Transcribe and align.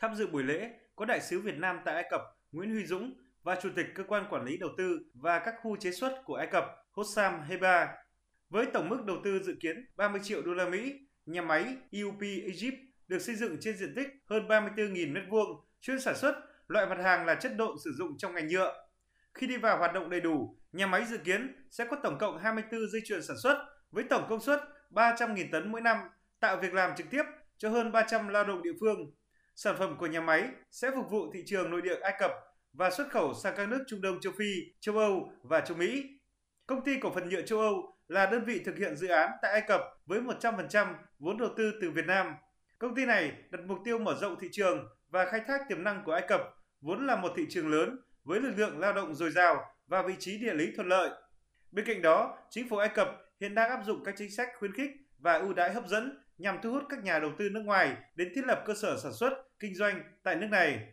Tham 0.00 0.14
dự 0.14 0.26
buổi 0.26 0.42
lễ 0.42 0.70
có 0.96 1.04
đại 1.04 1.20
sứ 1.20 1.40
Việt 1.40 1.58
Nam 1.58 1.78
tại 1.84 1.94
Ai 1.94 2.04
Cập 2.10 2.20
Nguyễn 2.52 2.70
Huy 2.70 2.86
Dũng 2.86 3.14
và 3.42 3.56
Chủ 3.62 3.68
tịch 3.76 3.86
Cơ 3.94 4.04
quan 4.04 4.26
Quản 4.30 4.44
lý 4.44 4.56
Đầu 4.56 4.70
tư 4.78 4.98
và 5.14 5.38
các 5.38 5.54
khu 5.62 5.76
chế 5.76 5.90
xuất 5.90 6.22
của 6.24 6.34
Ai 6.34 6.46
Cập 6.46 6.64
Hossam 6.92 7.42
Heba. 7.42 7.94
Với 8.50 8.66
tổng 8.66 8.88
mức 8.88 9.04
đầu 9.06 9.16
tư 9.24 9.42
dự 9.42 9.54
kiến 9.60 9.86
30 9.96 10.20
triệu 10.24 10.42
đô 10.42 10.54
la 10.54 10.68
Mỹ, 10.68 10.92
nhà 11.26 11.42
máy 11.42 11.76
EUP 11.90 12.20
Egypt 12.20 12.74
được 13.08 13.18
xây 13.18 13.34
dựng 13.34 13.56
trên 13.60 13.76
diện 13.76 13.92
tích 13.96 14.08
hơn 14.26 14.48
34.000 14.48 15.12
m2, 15.12 15.60
chuyên 15.80 16.00
sản 16.00 16.16
xuất 16.16 16.34
loại 16.68 16.86
mặt 16.86 16.98
hàng 17.04 17.26
là 17.26 17.34
chất 17.34 17.52
độn 17.56 17.76
sử 17.84 17.90
dụng 17.98 18.18
trong 18.18 18.34
ngành 18.34 18.48
nhựa. 18.48 18.86
Khi 19.34 19.46
đi 19.46 19.56
vào 19.56 19.78
hoạt 19.78 19.92
động 19.94 20.10
đầy 20.10 20.20
đủ, 20.20 20.56
nhà 20.72 20.86
máy 20.86 21.04
dự 21.04 21.18
kiến 21.18 21.64
sẽ 21.70 21.86
có 21.90 21.96
tổng 22.02 22.18
cộng 22.18 22.38
24 22.38 22.80
dây 22.92 23.02
chuyền 23.04 23.22
sản 23.22 23.36
xuất 23.42 23.66
với 23.90 24.04
tổng 24.04 24.26
công 24.28 24.40
suất 24.40 24.60
300.000 24.90 25.46
tấn 25.52 25.72
mỗi 25.72 25.80
năm, 25.80 25.98
tạo 26.40 26.56
việc 26.56 26.72
làm 26.72 26.96
trực 26.96 27.06
tiếp 27.10 27.22
cho 27.58 27.70
hơn 27.70 27.92
300 27.92 28.28
lao 28.28 28.44
động 28.44 28.62
địa 28.62 28.72
phương. 28.80 29.12
Sản 29.56 29.76
phẩm 29.78 29.96
của 29.98 30.06
nhà 30.06 30.20
máy 30.20 30.48
sẽ 30.70 30.90
phục 30.94 31.10
vụ 31.10 31.32
thị 31.32 31.42
trường 31.46 31.70
nội 31.70 31.82
địa 31.82 32.00
Ai 32.00 32.14
Cập 32.18 32.30
và 32.72 32.90
xuất 32.90 33.10
khẩu 33.10 33.34
sang 33.34 33.54
các 33.56 33.68
nước 33.68 33.84
Trung 33.86 34.02
Đông 34.02 34.20
châu 34.20 34.32
Phi, 34.38 34.54
châu 34.80 34.98
Âu 34.98 35.32
và 35.42 35.60
châu 35.60 35.76
Mỹ. 35.76 36.04
Công 36.66 36.84
ty 36.84 36.98
cổ 37.00 37.10
phần 37.10 37.28
nhựa 37.28 37.42
châu 37.42 37.60
Âu 37.60 37.96
là 38.08 38.26
đơn 38.26 38.44
vị 38.44 38.60
thực 38.64 38.78
hiện 38.78 38.96
dự 38.96 39.08
án 39.08 39.30
tại 39.42 39.52
Ai 39.52 39.60
Cập 39.60 39.80
với 40.06 40.20
100% 40.20 40.94
vốn 41.18 41.38
đầu 41.38 41.48
tư 41.56 41.72
từ 41.80 41.90
Việt 41.90 42.06
Nam. 42.06 42.34
Công 42.78 42.94
ty 42.94 43.06
này 43.06 43.32
đặt 43.50 43.60
mục 43.66 43.78
tiêu 43.84 43.98
mở 43.98 44.14
rộng 44.20 44.36
thị 44.40 44.48
trường 44.52 44.88
và 45.08 45.24
khai 45.24 45.40
thác 45.46 45.60
tiềm 45.68 45.84
năng 45.84 46.04
của 46.04 46.12
Ai 46.12 46.24
Cập, 46.28 46.40
vốn 46.80 47.06
là 47.06 47.16
một 47.16 47.32
thị 47.36 47.46
trường 47.50 47.68
lớn 47.68 47.98
với 48.24 48.40
lực 48.40 48.52
lượng 48.56 48.78
lao 48.78 48.92
động 48.92 49.14
dồi 49.14 49.30
dào 49.30 49.64
và 49.86 50.02
vị 50.02 50.14
trí 50.18 50.38
địa 50.38 50.54
lý 50.54 50.72
thuận 50.76 50.88
lợi. 50.88 51.10
Bên 51.72 51.84
cạnh 51.86 52.02
đó, 52.02 52.38
chính 52.50 52.68
phủ 52.68 52.76
Ai 52.76 52.88
Cập 52.88 53.08
hiện 53.40 53.54
đang 53.54 53.70
áp 53.70 53.80
dụng 53.84 54.04
các 54.04 54.14
chính 54.18 54.30
sách 54.30 54.48
khuyến 54.58 54.72
khích 54.72 54.90
và 55.18 55.32
ưu 55.32 55.52
đãi 55.52 55.72
hấp 55.72 55.88
dẫn 55.88 56.25
nhằm 56.38 56.58
thu 56.62 56.72
hút 56.72 56.82
các 56.88 57.04
nhà 57.04 57.18
đầu 57.18 57.32
tư 57.38 57.48
nước 57.48 57.62
ngoài 57.64 57.96
đến 58.14 58.32
thiết 58.34 58.44
lập 58.46 58.62
cơ 58.66 58.74
sở 58.74 58.96
sản 59.02 59.12
xuất, 59.12 59.32
kinh 59.58 59.74
doanh 59.74 60.02
tại 60.22 60.36
nước 60.36 60.48
này. 60.50 60.88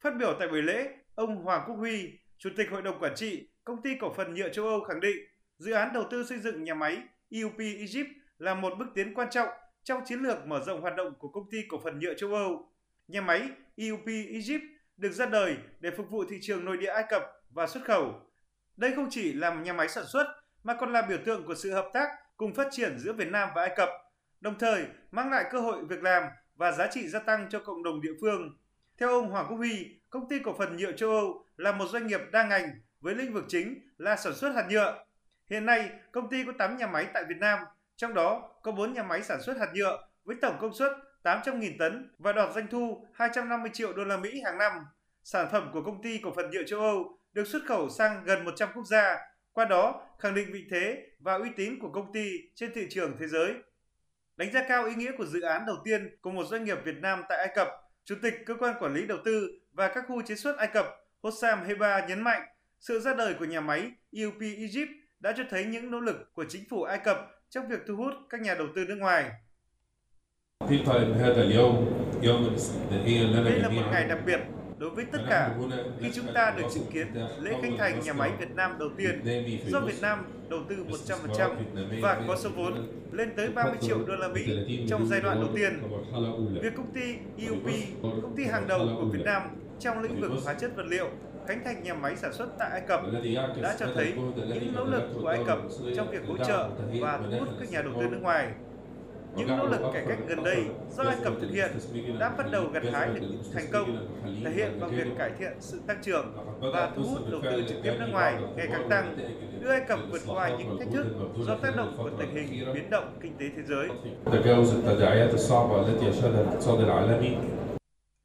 Phát 0.00 0.16
biểu 0.18 0.36
tại 0.38 0.48
buổi 0.48 0.62
lễ, 0.62 0.88
ông 1.14 1.36
Hoàng 1.36 1.64
Quốc 1.66 1.76
Huy, 1.76 2.18
Chủ 2.38 2.50
tịch 2.56 2.70
Hội 2.70 2.82
đồng 2.82 3.00
Quản 3.00 3.14
trị 3.14 3.48
Công 3.64 3.82
ty 3.82 3.90
Cổ 4.00 4.14
phần 4.16 4.34
Nhựa 4.34 4.48
châu 4.48 4.66
Âu 4.66 4.80
khẳng 4.80 5.00
định 5.00 5.16
dự 5.58 5.72
án 5.72 5.92
đầu 5.92 6.04
tư 6.10 6.24
xây 6.24 6.38
dựng 6.38 6.64
nhà 6.64 6.74
máy 6.74 7.02
EUP 7.30 7.58
Egypt 7.58 8.08
là 8.38 8.54
một 8.54 8.72
bước 8.78 8.86
tiến 8.94 9.14
quan 9.14 9.30
trọng 9.30 9.48
trong 9.82 10.02
chiến 10.04 10.20
lược 10.20 10.46
mở 10.46 10.60
rộng 10.66 10.80
hoạt 10.80 10.96
động 10.96 11.14
của 11.18 11.28
Công 11.28 11.50
ty 11.50 11.58
Cổ 11.68 11.80
phần 11.84 11.98
Nhựa 11.98 12.14
châu 12.14 12.34
Âu. 12.34 12.72
Nhà 13.08 13.20
máy 13.20 13.48
EUP 13.76 14.06
Egypt 14.06 14.62
được 14.96 15.12
ra 15.12 15.26
đời 15.26 15.56
để 15.80 15.90
phục 15.90 16.10
vụ 16.10 16.24
thị 16.30 16.38
trường 16.42 16.64
nội 16.64 16.76
địa 16.76 16.90
Ai 16.90 17.04
Cập 17.08 17.22
và 17.50 17.66
xuất 17.66 17.84
khẩu. 17.84 18.20
Đây 18.76 18.92
không 18.96 19.08
chỉ 19.10 19.32
là 19.32 19.54
nhà 19.54 19.72
máy 19.72 19.88
sản 19.88 20.04
xuất 20.06 20.26
mà 20.64 20.74
còn 20.80 20.92
là 20.92 21.02
biểu 21.02 21.18
tượng 21.24 21.46
của 21.46 21.54
sự 21.54 21.72
hợp 21.72 21.90
tác 21.94 22.08
cùng 22.36 22.54
phát 22.54 22.68
triển 22.70 22.98
giữa 22.98 23.12
Việt 23.12 23.28
Nam 23.28 23.48
và 23.54 23.62
Ai 23.62 23.74
Cập, 23.76 23.88
đồng 24.40 24.58
thời 24.58 24.86
mang 25.10 25.30
lại 25.30 25.44
cơ 25.50 25.60
hội 25.60 25.84
việc 25.84 26.02
làm 26.02 26.22
và 26.56 26.72
giá 26.72 26.86
trị 26.90 27.08
gia 27.08 27.18
tăng 27.18 27.46
cho 27.50 27.58
cộng 27.58 27.82
đồng 27.82 28.00
địa 28.00 28.12
phương. 28.20 28.58
Theo 28.98 29.08
ông 29.08 29.30
Hoàng 29.30 29.46
Quốc 29.48 29.56
Huy, 29.56 30.00
công 30.10 30.28
ty 30.28 30.38
cổ 30.38 30.54
phần 30.58 30.76
nhựa 30.76 30.92
châu 30.92 31.10
Âu 31.10 31.46
là 31.56 31.72
một 31.72 31.86
doanh 31.88 32.06
nghiệp 32.06 32.20
đa 32.32 32.44
ngành 32.44 32.70
với 33.00 33.14
lĩnh 33.14 33.32
vực 33.32 33.44
chính 33.48 33.78
là 33.98 34.16
sản 34.16 34.34
xuất 34.34 34.54
hạt 34.54 34.66
nhựa. 34.70 35.04
Hiện 35.50 35.66
nay, 35.66 35.90
công 36.12 36.30
ty 36.30 36.44
có 36.44 36.52
8 36.58 36.76
nhà 36.76 36.86
máy 36.86 37.06
tại 37.14 37.24
Việt 37.28 37.38
Nam, 37.38 37.58
trong 37.96 38.14
đó 38.14 38.50
có 38.62 38.72
4 38.72 38.92
nhà 38.92 39.02
máy 39.02 39.22
sản 39.22 39.42
xuất 39.42 39.58
hạt 39.58 39.68
nhựa 39.74 40.08
với 40.24 40.36
tổng 40.42 40.56
công 40.60 40.74
suất 40.74 40.92
800.000 41.22 41.72
tấn 41.78 42.10
và 42.18 42.32
đạt 42.32 42.54
doanh 42.54 42.66
thu 42.70 43.06
250 43.14 43.70
triệu 43.74 43.92
đô 43.92 44.04
la 44.04 44.16
Mỹ 44.16 44.40
hàng 44.44 44.58
năm. 44.58 44.72
Sản 45.24 45.48
phẩm 45.52 45.70
của 45.72 45.82
công 45.82 46.02
ty 46.02 46.20
cổ 46.24 46.32
phần 46.36 46.50
nhựa 46.50 46.62
châu 46.66 46.80
Âu 46.80 47.18
được 47.32 47.46
xuất 47.46 47.62
khẩu 47.66 47.88
sang 47.90 48.24
gần 48.24 48.44
100 48.44 48.68
quốc 48.74 48.84
gia, 48.86 49.18
qua 49.52 49.64
đó 49.64 50.06
khẳng 50.18 50.34
định 50.34 50.52
vị 50.52 50.64
thế 50.70 51.06
và 51.18 51.34
uy 51.34 51.50
tín 51.56 51.78
của 51.80 51.90
công 51.92 52.12
ty 52.12 52.30
trên 52.54 52.72
thị 52.74 52.86
trường 52.90 53.16
thế 53.20 53.26
giới. 53.26 53.54
Đánh 54.36 54.52
giá 54.52 54.64
cao 54.68 54.86
ý 54.86 54.94
nghĩa 54.94 55.10
của 55.18 55.26
dự 55.26 55.40
án 55.40 55.66
đầu 55.66 55.76
tiên 55.84 56.16
của 56.20 56.30
một 56.30 56.44
doanh 56.44 56.64
nghiệp 56.64 56.78
Việt 56.84 56.96
Nam 56.96 57.22
tại 57.28 57.38
Ai 57.38 57.48
Cập, 57.54 57.68
Chủ 58.04 58.14
tịch 58.22 58.34
Cơ 58.46 58.54
quan 58.54 58.74
Quản 58.80 58.94
lý 58.94 59.06
Đầu 59.06 59.18
tư 59.24 59.48
và 59.72 59.88
các 59.88 60.04
khu 60.08 60.22
chế 60.22 60.34
xuất 60.34 60.58
Ai 60.58 60.66
Cập 60.66 60.86
Hossam 61.22 61.64
Heba 61.64 62.06
nhấn 62.06 62.22
mạnh 62.22 62.42
sự 62.80 63.00
ra 63.00 63.14
đời 63.14 63.34
của 63.38 63.44
nhà 63.44 63.60
máy 63.60 63.90
EUP 64.12 64.40
Egypt 64.40 64.90
đã 65.20 65.32
cho 65.36 65.44
thấy 65.50 65.64
những 65.64 65.90
nỗ 65.90 66.00
lực 66.00 66.34
của 66.34 66.44
chính 66.48 66.62
phủ 66.70 66.82
Ai 66.82 66.98
Cập 66.98 67.30
trong 67.50 67.68
việc 67.68 67.78
thu 67.86 67.96
hút 67.96 68.12
các 68.30 68.40
nhà 68.40 68.54
đầu 68.54 68.66
tư 68.76 68.84
nước 68.84 68.96
ngoài. 68.98 69.30
Đây 73.44 73.58
là 73.58 73.68
một 73.68 73.82
ngày 73.92 74.08
đặc 74.08 74.18
biệt 74.26 74.38
đối 74.78 74.90
với 74.90 75.04
tất 75.04 75.18
cả 75.30 75.54
khi 76.00 76.10
chúng 76.14 76.26
ta 76.34 76.54
được 76.56 76.64
chứng 76.74 76.86
kiến 76.92 77.06
lễ 77.40 77.54
khánh 77.62 77.76
thành 77.78 78.00
nhà 78.04 78.12
máy 78.12 78.32
Việt 78.38 78.54
Nam 78.54 78.78
đầu 78.78 78.88
tiên 78.96 79.20
do 79.66 79.80
Việt 79.80 80.02
Nam 80.02 80.24
đầu 80.48 80.60
tư 80.68 80.76
100% 81.08 81.50
và 82.02 82.22
có 82.28 82.36
số 82.36 82.50
vốn 82.56 82.88
lên 83.12 83.30
tới 83.36 83.48
30 83.48 83.74
triệu 83.80 83.98
đô 84.06 84.14
la 84.16 84.28
Mỹ 84.28 84.46
trong 84.88 85.06
giai 85.06 85.20
đoạn 85.20 85.40
đầu 85.40 85.50
tiên. 85.54 85.82
Việc 86.62 86.74
công 86.76 86.92
ty 86.92 87.14
EUP, 87.38 87.66
công 88.02 88.36
ty 88.36 88.44
hàng 88.44 88.68
đầu 88.68 88.88
của 89.00 89.06
Việt 89.06 89.22
Nam 89.24 89.42
trong 89.80 90.02
lĩnh 90.02 90.20
vực 90.20 90.30
hóa 90.44 90.54
chất 90.54 90.76
vật 90.76 90.86
liệu, 90.86 91.08
khánh 91.48 91.64
thành 91.64 91.82
nhà 91.82 91.94
máy 91.94 92.16
sản 92.16 92.32
xuất 92.32 92.48
tại 92.58 92.70
Ai 92.70 92.80
Cập 92.88 93.00
đã 93.62 93.76
cho 93.78 93.86
thấy 93.94 94.12
những 94.36 94.72
nỗ 94.76 94.84
lực 94.84 95.02
của 95.14 95.28
Ai 95.28 95.38
Cập 95.46 95.58
trong 95.96 96.10
việc 96.10 96.22
hỗ 96.28 96.36
trợ 96.36 96.68
và 97.00 97.20
thu 97.24 97.38
hút 97.38 97.48
các 97.60 97.70
nhà 97.70 97.82
đầu 97.82 97.92
tư 98.00 98.06
nước 98.10 98.20
ngoài. 98.22 98.48
Những 99.36 99.48
nỗ 99.48 99.66
lực 99.66 99.80
cải 99.92 100.04
cách 100.08 100.18
gần 100.28 100.44
đây 100.44 100.64
do 100.90 101.02
Ai 101.02 101.16
Cập 101.24 101.32
thực 101.40 101.50
hiện 101.50 101.70
đã 102.20 102.28
bắt 102.38 102.46
đầu 102.52 102.70
gặt 102.72 102.82
hái 102.92 103.08
được 103.08 103.20
những 103.20 103.42
thành 103.54 103.66
công, 103.72 104.08
thể 104.44 104.50
hiện 104.50 104.80
bằng 104.80 104.90
việc 104.90 105.06
cải 105.18 105.30
thiện 105.38 105.52
sự 105.60 105.80
tăng 105.86 106.02
trưởng 106.02 106.36
và 106.60 106.92
thu 106.96 107.02
hút 107.02 107.18
đầu 107.30 107.40
tư 107.44 107.64
trực 107.68 107.78
tiếp 107.82 107.92
nước 107.98 108.08
ngoài 108.12 108.34
ngày 108.56 108.68
càng 108.70 108.88
tăng, 108.90 109.16
đưa 109.60 109.70
Ai 109.70 109.80
Cập 109.88 109.98
vượt 110.10 110.22
qua 110.26 110.48
những 110.48 110.78
thách 110.78 110.88
thức 110.92 111.06
do 111.38 111.56
tác 111.62 111.76
động 111.76 111.94
của 111.96 112.10
tình 112.18 112.34
hình 112.34 112.74
biến 112.74 112.90
động 112.90 113.18
kinh 113.22 113.36
tế 113.38 113.46
thế 113.56 113.62
giới. 113.62 113.88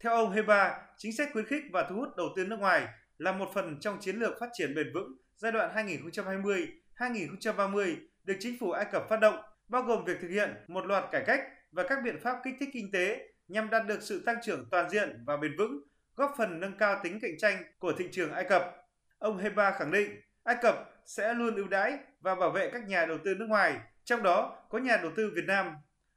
Theo 0.03 0.13
ông 0.13 0.31
Heba, 0.31 0.77
chính 0.97 1.13
sách 1.17 1.29
khuyến 1.33 1.45
khích 1.45 1.63
và 1.71 1.85
thu 1.89 1.95
hút 1.95 2.09
đầu 2.17 2.27
tư 2.35 2.45
nước 2.45 2.59
ngoài 2.59 2.87
là 3.17 3.31
một 3.31 3.49
phần 3.53 3.79
trong 3.79 3.97
chiến 3.99 4.15
lược 4.15 4.39
phát 4.39 4.49
triển 4.53 4.75
bền 4.75 4.93
vững 4.93 5.11
giai 5.37 5.51
đoạn 5.51 5.87
2020-2030 6.97 7.95
được 8.23 8.35
chính 8.39 8.57
phủ 8.59 8.71
Ai 8.71 8.85
Cập 8.91 9.09
phát 9.09 9.19
động 9.19 9.35
bao 9.69 9.81
gồm 9.81 10.05
việc 10.05 10.17
thực 10.21 10.27
hiện 10.27 10.55
một 10.67 10.85
loạt 10.85 11.03
cải 11.11 11.23
cách 11.25 11.41
và 11.71 11.83
các 11.83 11.99
biện 12.03 12.19
pháp 12.19 12.39
kích 12.43 12.55
thích 12.59 12.69
kinh 12.73 12.91
tế 12.91 13.27
nhằm 13.47 13.69
đạt 13.69 13.87
được 13.87 14.01
sự 14.01 14.23
tăng 14.25 14.37
trưởng 14.43 14.65
toàn 14.71 14.89
diện 14.89 15.23
và 15.25 15.37
bền 15.37 15.57
vững, 15.57 15.81
góp 16.15 16.33
phần 16.37 16.59
nâng 16.59 16.77
cao 16.77 16.99
tính 17.03 17.19
cạnh 17.21 17.37
tranh 17.37 17.63
của 17.79 17.93
thị 17.97 18.07
trường 18.11 18.33
Ai 18.33 18.43
Cập. 18.43 18.75
Ông 19.19 19.37
Heba 19.37 19.71
khẳng 19.71 19.91
định 19.91 20.21
Ai 20.43 20.55
Cập 20.61 20.75
sẽ 21.05 21.33
luôn 21.33 21.55
ưu 21.55 21.67
đãi 21.67 21.97
và 22.19 22.35
bảo 22.35 22.51
vệ 22.51 22.69
các 22.69 22.87
nhà 22.87 23.05
đầu 23.05 23.17
tư 23.25 23.35
nước 23.35 23.45
ngoài, 23.49 23.79
trong 24.03 24.23
đó 24.23 24.65
có 24.69 24.77
nhà 24.77 24.97
đầu 24.97 25.11
tư 25.15 25.31
Việt 25.35 25.45
Nam. 25.47 25.75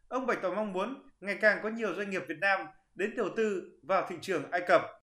Ông 0.08 0.26
bày 0.26 0.36
tỏ 0.42 0.50
mong 0.50 0.72
muốn 0.72 1.08
ngày 1.20 1.38
càng 1.41 1.60
có 1.62 1.68
nhiều 1.68 1.94
doanh 1.94 2.10
nghiệp 2.10 2.22
Việt 2.28 2.38
Nam 2.41 2.66
đến 2.94 3.16
đầu 3.16 3.28
tư 3.36 3.78
vào 3.82 4.06
thị 4.08 4.16
trường 4.20 4.50
Ai 4.50 4.60
Cập. 4.66 4.82